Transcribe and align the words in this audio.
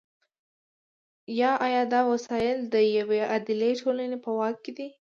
یا 1.39 1.51
آیا 1.65 1.83
دا 1.93 2.01
وسایل 2.11 2.57
د 2.73 2.75
یوې 2.97 3.19
عادلې 3.31 3.71
ټولنې 3.81 4.17
په 4.23 4.29
واک 4.37 4.57
کې 4.63 4.71
دي؟ 4.77 4.87